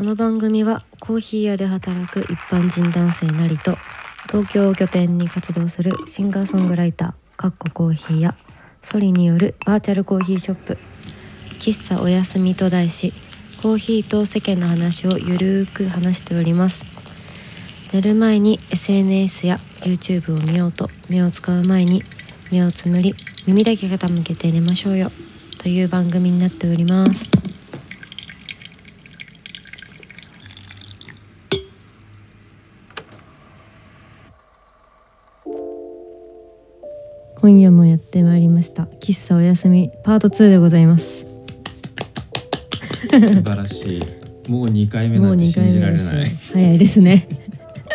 [0.00, 3.76] この番組はコーヒー屋で働く一般人男性なりと
[4.28, 8.34] 東京を拠点に活動するシンガーソングライターかっこコーヒー屋
[8.80, 10.78] ソリによるバーチャルコーヒーショップ
[11.58, 13.12] 喫茶おやすみと題し
[13.60, 16.82] コーヒーと世間の話をゆるーく話しております。
[17.92, 22.02] 寝る前に SNS や YouTube を見ようと目を使う前に
[22.50, 23.14] 目をつむり
[23.46, 25.12] 耳だけ傾けて寝ましょうよ
[25.58, 27.49] という番組になっております。
[37.40, 38.82] 今夜もやってまいりました。
[38.82, 41.26] 喫茶おやすみパート2でございます。
[43.00, 44.50] 素晴らしい。
[44.50, 46.28] もう2回目なんて信じられない。
[46.28, 47.26] 早いですね。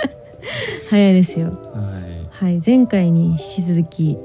[0.89, 1.51] 早いですよ。
[1.73, 1.85] は
[2.31, 4.17] はい前回に引き続き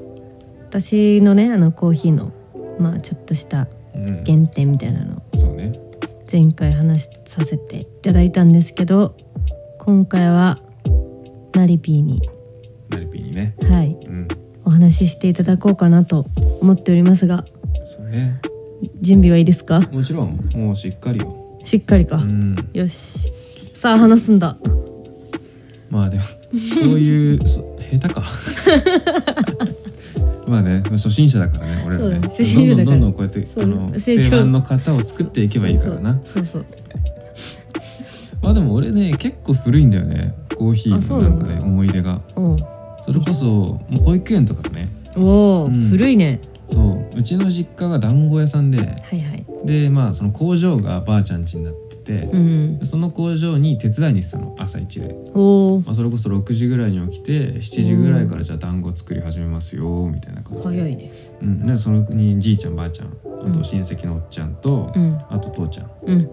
[0.69, 2.31] 私のねあのコーヒーの
[2.79, 5.79] まあちょっとしたい、うん、原点みたいなのをそうね。
[6.31, 9.15] 前回話させていただいたんですけど
[9.77, 10.57] 今回は
[11.53, 12.27] ナリピーに。
[12.89, 13.55] ナリピーにね。
[13.61, 13.95] はい。
[14.03, 14.27] うん。
[14.27, 14.40] お
[14.81, 16.25] 話ししていただこうかなと
[16.61, 17.45] 思っておりますが
[17.83, 18.39] そうね。
[18.99, 19.81] 準備はいいですか？
[19.91, 21.59] もちろんもうしっかりよ。
[21.63, 22.55] しっかりか、うん。
[22.73, 23.31] よし。
[23.75, 24.57] さあ話すんだ。
[25.89, 26.23] まあでも
[26.57, 28.23] そういうそ下手か。
[30.47, 32.09] まあね初心者だからね俺らね。
[32.09, 32.97] そうだ初心者だから。
[32.97, 34.23] どんどんどんどんこうやってそうあの成長。
[34.31, 36.19] 定番の型を作っていけばいいからな。
[36.25, 36.65] そうそう
[38.41, 40.33] まあでも俺ね結構古いんだよね。
[40.57, 42.21] コーヒあーそうなんだのなんかね思い出が。
[42.35, 42.57] そう
[43.01, 44.89] それこそもう保育園とかね。
[45.15, 45.89] おおお、うん。
[45.89, 46.39] 古いね。
[46.67, 47.17] そう。
[47.17, 49.45] うちの実家が団子屋さんではいはい。
[49.65, 60.67] でまあその工場がばあちゃん家になってて、うんその工場に手伝いに行ってたの朝一で、おおまあ、それこそ6時ぐらいに起きて7時ぐらいからじゃあ団子作り始めますよみたいな感じで。
[60.69, 61.11] 早いね。
[61.41, 65.19] うん、でそのにじいちゃんばあちゃんあと親戚のおっちゃんと、うん。
[65.29, 65.91] あと父ちゃん。
[66.05, 66.29] うん。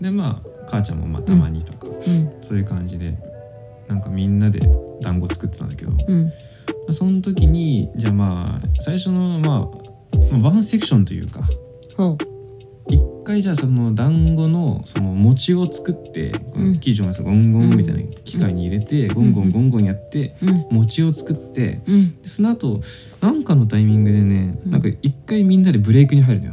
[0.00, 2.32] でまあ母ちゃんもまあたまにとか、うん。
[2.42, 3.16] そういう感じで
[3.88, 4.60] なんかみんなで
[5.00, 6.32] 団子作ってたんだけど、うん。
[6.90, 9.68] その時にじゃあまあ最初のま
[10.32, 11.40] あ、まあ、ワンセクションというか
[11.96, 12.16] ほ
[12.88, 20.34] 一回じゃあその団子のその餅を作ってこの生地をゴンゴンみたいな機械に入れて、ゴンゴンゴンゴンやって
[20.70, 21.82] 餅を作って
[22.24, 22.80] その後
[23.20, 24.70] なんかのタイミングでね、うん。
[24.70, 26.52] なんか一回みんなでブレイクに入るのよ。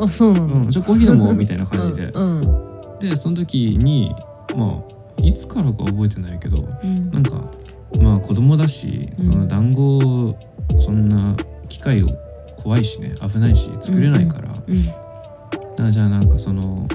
[0.00, 2.98] あそうなの、うん、じゃあコーヒー飲もうみたいな感じで、うん。
[2.98, 4.12] でその時に
[4.56, 7.10] まあいつからか覚えてないけどうん。
[7.10, 7.42] なんか
[8.00, 9.24] まあ子供だしうん。
[9.24, 10.36] その団子
[10.80, 11.36] そんな
[11.68, 12.08] 機械を
[12.56, 15.84] 怖いしね危ないし作れないから、うん。
[15.84, 16.88] あじゃあなんかその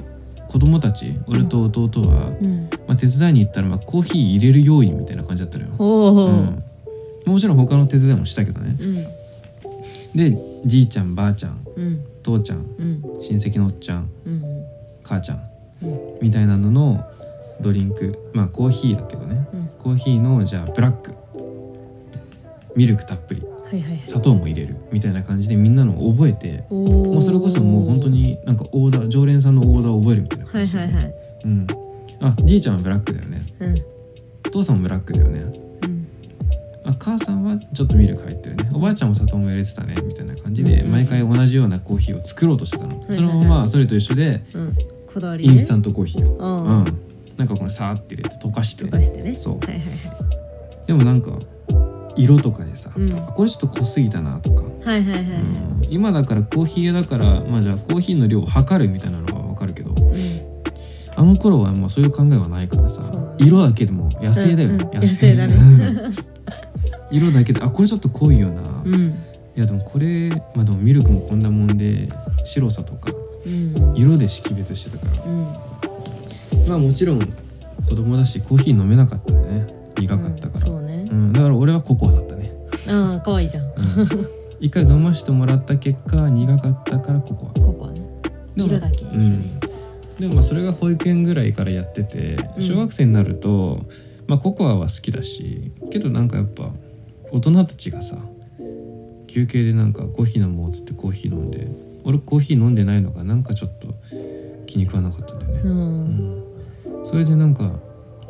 [0.48, 2.68] 子供たち俺と弟は、うん。
[2.86, 8.76] まあ、手伝いに行ったらまあコーヒー入れる用意みたいな感じだったのよ、ほうん、もちろん他の手伝いもしたけどね。
[8.78, 9.06] うん。
[10.14, 12.04] でじいちゃんばあちゃんうん。
[12.22, 13.02] 父ちゃんうん。
[13.20, 14.10] 親戚のおっちゃん。
[14.26, 14.42] うん。
[15.02, 15.42] 母ちゃん
[15.82, 16.18] うん。
[16.20, 17.04] みたいなのの
[17.62, 18.18] ドリンク。
[18.34, 19.46] まあコーヒーだけどね。
[19.52, 19.70] うん。
[19.78, 21.12] コーヒーのじゃあブラック。
[22.76, 23.42] ミルクたっぷり。
[23.42, 24.76] はいはい砂糖も入れる。
[24.92, 31.14] みたいな感じでみんなのを覚えておもうそれこそもう本当になんかオーダー常連さんのオーダーを覚えるみたいなは感じで、いはいはい。
[31.44, 31.66] うん、
[32.20, 33.46] あじいちゃんはブラックだよね。
[33.60, 33.74] うん。
[34.46, 35.40] お父さんもブラックだよね。
[35.82, 36.06] うん。
[36.84, 38.70] あ母さんはちょっとミルク入ってるね。
[38.74, 39.94] おばあちゃんも砂糖も入れてたね。
[40.04, 40.92] みたいな感じでうん。
[40.92, 44.76] 毎回同じようなコーヒーを作ろうとしてたの、いはいそれもまあそれと一緒でうん。
[45.12, 46.86] こだわりインスタンントコーヒーを、
[47.42, 49.34] なんかこのさーって入れて溶かして溶かしてね。
[49.34, 49.58] そう。
[49.58, 50.86] はいはいはい。
[50.86, 51.32] でもなんか
[52.14, 53.12] 色とかでさ、うん。
[53.12, 55.24] あこれちょっと濃すぎたなとか、はいはいはい
[55.90, 59.90] 今だからコーヒー屋だからまあじゃあコーヒーの量を測るみたいなのはわかるけど。
[59.90, 60.16] うん。
[61.16, 63.02] あの頃はもうそういう考えはないからさ、
[63.38, 65.00] 色だけでも野生だよね、うんうん。
[65.00, 65.54] 野生だね。
[65.56, 66.12] うん。
[67.10, 69.14] 色だけであこれちょっと濃いよな、いうん。
[69.56, 72.08] やでもこれまあでもミルクもこんなもんで
[72.44, 73.10] 白さとか
[73.44, 73.96] うん。
[73.96, 75.24] 色で識別してたから。
[75.24, 75.56] うん
[76.68, 79.66] まあもちろん子供だしコーヒー飲めなかったんでね。
[79.96, 81.06] 苦かったから、そうね。
[81.10, 82.52] うん、だから俺はココアだったね、
[82.88, 83.64] ああ可愛いじゃん。
[83.64, 83.72] うん。
[84.60, 87.60] 一回飲ましてもらった結果苦かったからココア。
[87.60, 88.00] ここはね。
[88.56, 89.04] でも色だけ。
[89.04, 89.60] 一緒にうん。
[90.18, 92.62] でもまあそれが保育園ぐらいからやっててうん。
[92.62, 93.84] 小学生になると、
[94.26, 96.70] まあココアは好きだしけどなんかやっぱ
[97.32, 98.16] 大人たちがさ
[99.26, 101.66] 休憩でなんかコーヒー飲もうっつってコーヒー飲んで
[102.04, 103.88] 俺コーヒー飲んでないのがなんかちょっと
[104.66, 106.41] 気に食わなかったんだよね、ううんん
[107.04, 107.72] それでなんか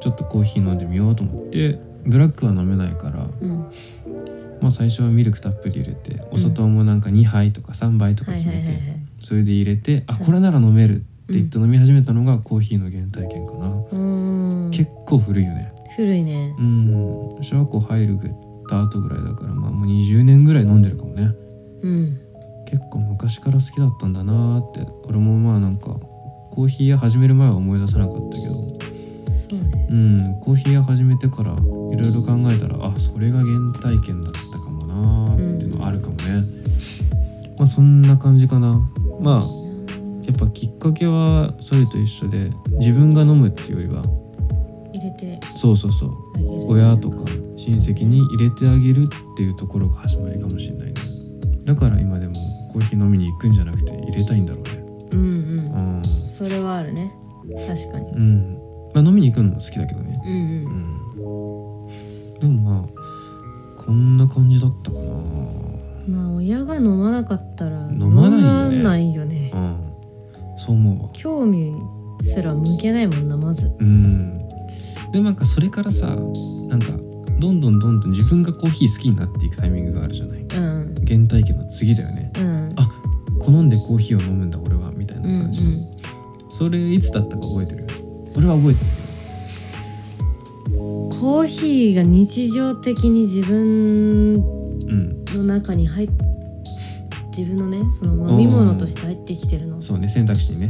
[0.00, 3.70] ちょっとコーヒー飲んでみようと思ってブラックは飲めないから、うん。
[4.60, 8.80] まあ、最初はミルクたっぷり入れてお砂糖もなんか2杯とか3杯とかはい決めて、
[9.20, 10.26] それで入れてあうん。
[10.26, 15.72] これなら飲めるって言って飲み始めたのがコーヒーの原体験かな、結構古いよね。
[15.96, 16.54] 古いね。
[16.58, 17.38] うん。
[17.40, 18.18] 小学校入る
[18.68, 21.34] た後ぐらいだからまあもう20年ぐらい飲んでるかもね。
[21.82, 22.20] うん。
[22.66, 25.96] 結構昔から好きだったんだなーって俺もまあなんか
[26.52, 28.68] コーヒー屋始める前は思い出さなかったけど。
[29.32, 29.88] そうね。
[29.90, 36.44] うんコーヒー屋始めてからいろいろ考えたらあそれが原体験だったかもなーっていうのはあるかもね、
[37.58, 38.86] まあそんな感じかな。
[39.20, 39.44] まあ
[40.26, 44.02] やっぱきっかけはそれと一緒で自分が飲むっていうよりは
[44.92, 45.40] 入れて。
[45.56, 46.12] そうそうそう。
[46.68, 47.24] 親とか
[47.56, 50.94] 親戚に入れてあげるっていうところが始まりかもしれないね。
[51.64, 52.34] だから今でも
[52.74, 54.82] コーヒー飲みに行くんじゃなくて入れたいんだろうね。
[55.12, 55.71] うんううん
[57.74, 58.10] 確かに。
[58.12, 58.58] うん。
[58.94, 60.20] まあ飲みに行くのも好きだけどね。
[60.24, 61.84] うんうん。
[61.84, 62.38] うん。
[62.40, 65.04] でもまあこんな感じだったかな。
[66.06, 69.50] まあ親が飲まなかったら飲まないよね。
[69.50, 69.52] ね。
[69.54, 70.58] うん。
[70.58, 71.10] そう思うわ。
[71.12, 71.74] 興味
[72.22, 73.72] すら向けないもんなまず。
[73.78, 74.46] うん。
[75.12, 76.92] でもなんかそれからさなんか
[77.38, 80.40] どんどんどんどん自分がコーヒー好きになっていくタイミングがあるじゃない。
[80.40, 80.94] うん。
[81.06, 82.30] 原体験の次だよね。
[82.36, 82.74] うん。
[82.76, 82.88] あ
[83.40, 85.90] 好んでコーヒーを飲むんだ俺はみたいなうんう感じ、ん
[86.52, 87.86] それいつだったか覚えてる？
[88.36, 88.80] 俺は覚えて
[91.20, 95.24] コーヒーが日常的に自分るうん。
[95.36, 96.10] の中に入っ
[97.36, 99.78] 自分のねその飲み物として入ってきてるの。
[99.78, 100.68] っそうね選択肢にね。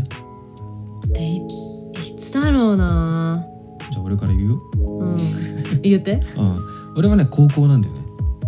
[1.12, 3.44] ていいつだろうな。
[3.90, 4.50] じゃあ俺から言う？
[4.50, 5.80] ようん。
[5.82, 6.20] 言って。
[6.38, 6.56] うん。
[6.96, 8.00] 俺はね高校なんだよね。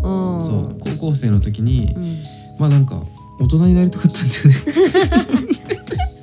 [0.04, 0.40] うん。
[0.40, 0.76] そう。
[0.78, 2.16] 高校生の時にうん。
[2.58, 3.02] まあなんか
[3.40, 6.04] 大人になりたかったんだよね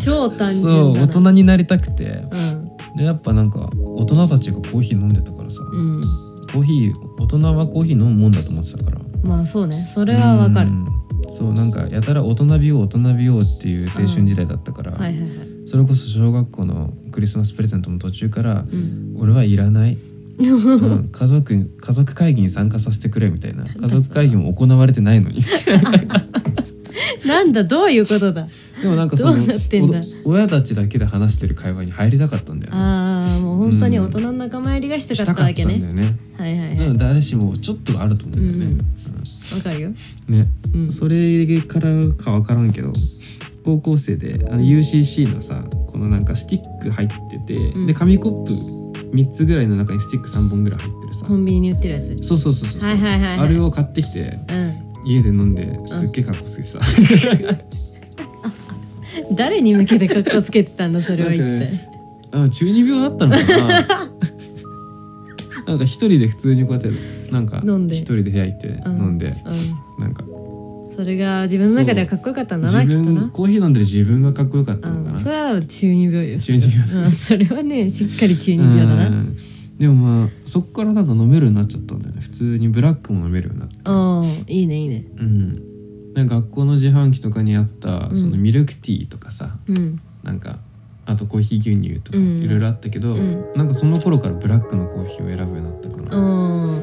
[0.00, 2.04] 超単純だそうな大人になりたくて。
[2.04, 2.70] うん。
[2.96, 6.00] でやっぱなんか大人たちがコーヒー飲んでたからさ、うん。
[6.52, 9.00] コーヒー大人はコーヒー飲むもんだと思ってたから。
[9.24, 9.86] まあそうね。
[9.92, 10.70] それはわかる。
[10.70, 10.88] うん。
[11.32, 15.30] そうなんかやたら大人びよう大人びようっていう青春時代だったから、はいはいはい。
[15.66, 19.16] それこそ小学校のクリスマスプレゼントも途中からうん。
[19.18, 19.96] 俺はいらない、
[20.38, 23.64] うん、家族家族会議に参加させてくれみたいな。
[23.64, 25.40] 家族会議も行われてないのに。
[27.26, 28.46] なんだどういうことだ？
[28.84, 29.34] でもなんかその
[30.26, 32.78] 親たちだけで話してる会話に入りたかったんだよね。
[32.78, 35.78] ああもう本当に大人の仲間入りがしたかったわけね。
[35.78, 36.16] ね。
[36.36, 36.98] はいはいはい。
[36.98, 38.78] 誰しもちょっとはあると思うんだよね、
[39.56, 39.90] わかるよ。
[40.28, 40.38] うん。
[40.38, 40.48] ね。
[40.74, 40.92] うん。
[40.92, 42.92] それからか分からんけど
[43.64, 47.86] 高校生であの UCC のさこのなんかスティック入ってて、うん。
[47.86, 48.52] で紙コップ
[49.16, 51.24] 3つぐらいの中にスティック3本ぐらい入ってるさ。
[51.24, 52.22] コンビニに売ってるやつ。
[52.22, 53.38] そうそうそうそうはいはいはいはい。
[53.38, 56.80] あれを買ってきてう家で飲んですっげえかっこつけてさ、ん
[59.32, 61.58] 誰に向けて格好つけてたんだそれは一体。
[61.58, 61.90] ね
[62.32, 63.86] あ中二病だったのかな。
[65.66, 66.90] なんか一人で普通にこうやって
[67.32, 67.94] なんか飲んで。
[67.94, 69.34] 一人で部屋行ってうん飲んで、
[69.98, 70.22] うなんか。
[70.22, 70.26] ん
[70.94, 75.20] それが自分の中ではかっこよかったんだなき自っとコーヒー飲んでる自分がかっこよかったのかな、うん。
[75.20, 76.38] それは中二病よ。
[76.38, 79.08] 中二病だうんそれはねしっかり中二病だな。
[79.08, 79.36] うん。
[79.78, 82.20] でもまあそっからなんか飲めるようになっちゃったんだよね。
[82.20, 83.76] 普通にブラックも飲めるようになって。
[83.84, 85.04] ああいいねいいね。
[85.18, 85.73] うん
[86.14, 88.16] なんか学校の自販機とかにあったうん。
[88.16, 90.00] そのミルクティーとかさ、うん。
[90.22, 90.58] なんか
[91.06, 92.42] あとコーヒー牛乳とかうん。
[92.42, 93.52] いろいろあったけど、うん。
[93.54, 96.78] なんかその頃からブラックのコーヒーを選ぶようになったかあな、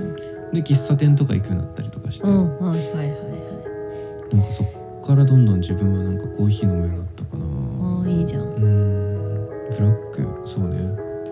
[0.51, 4.35] あで喫茶店とか行くようになったりとかして、うんはいはいはいはい。
[4.35, 4.67] なんかそっ
[5.05, 7.45] からどんどん自分はなんかコーヒー飲むようになったかな。
[7.45, 8.43] ああいいじゃん。
[8.43, 8.61] うん。
[9.69, 10.77] ブラックそうね。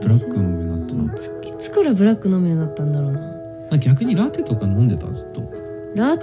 [0.01, 1.13] ブラック飲むようになったな。
[1.16, 3.19] ついつからブラック飲むようになったんだろうな。
[3.72, 5.44] な逆にラテとか飲んでたずっと。
[5.96, 6.18] ラ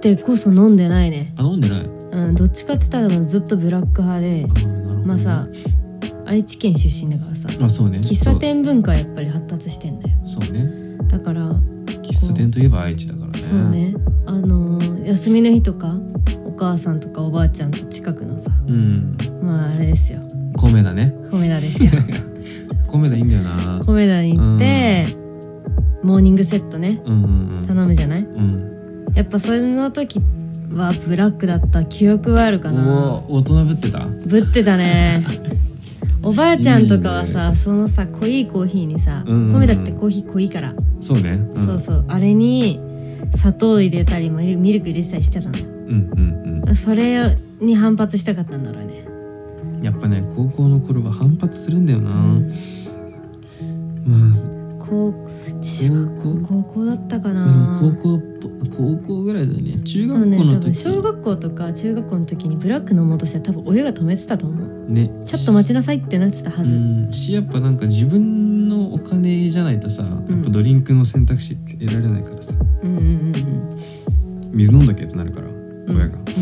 [0.00, 1.32] テこそ飲んでないね。
[1.36, 1.84] あ飲んでない？
[1.84, 4.46] うんどっちかって言ったらずっとブラック派で。
[5.04, 5.46] まあさ
[6.26, 7.98] 愛知県出身だからさまあそうね。
[7.98, 10.16] 喫茶店文化はやっぱり発達してんだよ。
[10.26, 10.96] そうね。
[11.08, 11.50] だから
[11.86, 13.38] 喫茶店といえば愛知だからね。
[13.40, 13.94] そうね。
[14.26, 15.96] あのー休みの日とか
[16.44, 19.16] お母さんとかおばあちゃんと近くのさうん。
[19.42, 20.20] まああれですよ。
[20.56, 21.14] 米だね。
[21.30, 21.90] 米田ですよ。
[22.88, 23.82] 米だいいんだよな。
[23.86, 25.16] 米田に行って、
[26.02, 27.00] モーニングセットね。
[27.06, 27.66] うんうんうん。
[27.66, 28.22] 頼むじゃない？
[28.22, 28.69] うん
[29.14, 30.20] やっぱその時
[30.72, 33.22] はブラックだった記憶はあるかな。
[33.28, 34.06] 大人ぶってた？
[34.06, 35.22] ぶってたね。
[36.22, 39.52] おばあちゃんとかはさそのさ濃いコーヒーにさ、うんうんうん。
[39.52, 42.04] 米だってコーヒー濃いから、そうね、ん、そうそう。
[42.08, 42.78] あれに
[43.34, 45.58] 砂糖入れたりミルミルク入れてたりしてたの。
[45.58, 46.76] ようんうん。
[46.76, 49.10] それに反発したかったんだろうね、うん
[49.82, 52.52] やっぱね高校の頃は反発するんだよな、うん、
[54.04, 54.32] まあ
[54.78, 55.14] 高
[55.62, 56.62] 中学高校？
[56.62, 58.18] 高校だったかうなん高校
[58.80, 59.78] 高校ぐらいだね。
[59.84, 60.74] 中学校の時。
[60.74, 64.68] 小学校とか中学校の時にブラック飲もうとしたら多分親が止めてたと思う。
[64.90, 65.10] ね。
[65.26, 67.12] ちょっと待ちなさいってなってたはず、うん。
[67.12, 70.12] しやっぱなんか自分のお金じゃないとさ、やっ
[70.44, 72.54] ぱドリンクの選択肢って得られないからさ。
[72.82, 73.78] うん、うんうんうん。
[74.52, 75.96] 水飲んだけってなるからうん。
[75.96, 76.16] 親が、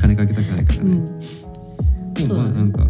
[0.00, 1.18] 金かけたくないからね、うん。
[2.14, 2.88] でもまあなんか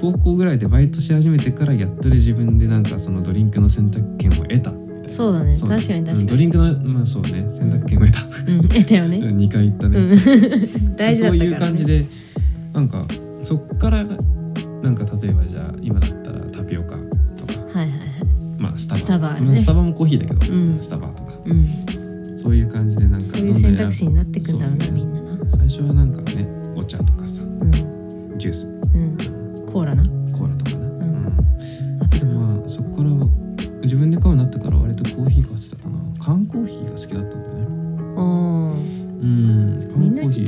[0.00, 4.72] 高校ぐらいでバイトし始めてからやっとで自分でなんかそのドリンクの選択権を得た
[5.10, 5.52] そうだね。
[5.52, 7.46] 確かに確かに、うんドリンクのまあそうね。
[7.50, 8.20] 選択権を得た、
[8.52, 8.68] うん。
[8.68, 10.08] 得たよね、 2回言ったね、うん。
[10.96, 12.06] 大事だったから、ね、そういう感じで
[12.72, 13.06] なんか
[13.42, 14.04] そっから
[14.82, 16.96] なんか例えばじゃあ今だったらタピオカ
[17.36, 17.52] とか。
[17.78, 17.98] はいはいはい。
[18.58, 19.00] まあスタバ。
[19.00, 19.40] スタバね。
[19.40, 20.78] まあスタバもコーヒーだけど、うん。
[20.80, 21.29] スタバとか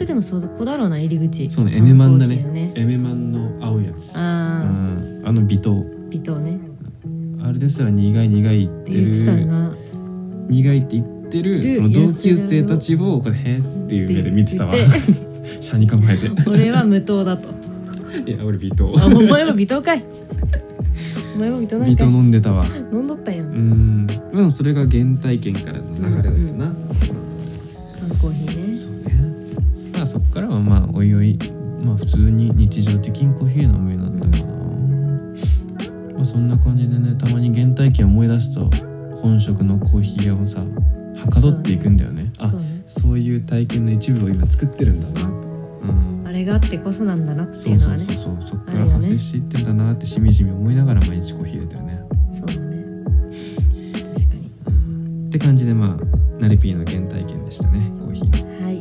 [0.02, 1.76] っと缶コーヒーでもそこだろうな入り口そうね。
[1.76, 2.72] エメマンだね。
[2.74, 4.14] エメマンの青いやつ。
[4.14, 5.22] うあん。
[5.24, 5.76] あの微糖。
[5.78, 6.58] あ微糖ね。
[7.42, 9.46] あれですら苦い苦い言っってて言ってたる。
[9.46, 9.74] な
[10.48, 11.76] 苦いって言ってるる。
[11.76, 14.74] その同級生たちをこれへーっていう目で見てたわ。
[15.60, 16.30] 車に構えて。
[16.48, 17.48] 俺は無糖だと。
[18.26, 18.92] いや俺微糖。
[18.96, 20.04] あお前も微糖かい。
[21.36, 22.66] お前も微糖なん微糖かい飲んでたわ。
[22.92, 24.02] 飲んどったやうん。
[24.04, 26.30] んでもそれが原体験からの流れだった。
[26.30, 26.51] な、缶
[30.32, 31.38] からはまあおいおい
[31.84, 34.54] まあ普通に日常的にコーヒー飲むようになったかな、
[36.14, 38.70] まあそんな感じでねたまに原体験思い出すと
[39.18, 42.32] 本職のコーヒー屋をさはかどっていくんだよね。
[42.38, 42.82] あそうね。
[42.86, 45.28] そういう体験の一部を今作ってるんだな。
[45.28, 46.24] うん。
[46.26, 47.98] あれがあってこそなんだなってそいううのはね。
[47.98, 48.42] そうそうそう。
[48.42, 52.02] そっからあるよね派生していってんだなってしみじみ思いながら毎日コーヒー入れてるね、
[52.34, 52.60] そうだね。
[54.14, 54.50] 確かに。
[54.66, 58.42] うん、って感じでまあナレピーの原体験でしたねコーヒー。
[58.60, 58.71] のは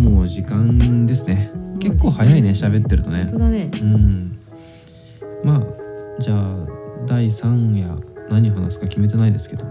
[0.00, 1.50] もう時間ですね。
[1.78, 3.24] 結構早いね喋ってるとね。
[3.24, 3.70] 本当だね。
[3.74, 4.38] うん。
[5.44, 5.66] まあ
[6.20, 6.66] じゃあ
[7.06, 9.64] 第3夜何話すか決めてないですけど。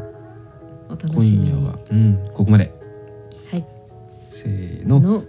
[1.14, 1.80] 今夜は。
[1.92, 2.30] うん。
[2.34, 2.72] ここまで。
[3.52, 3.66] はい。
[4.30, 5.24] せーの。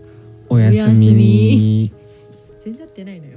[0.49, 1.92] おやすみ。
[2.64, 3.29] 全然合ってないね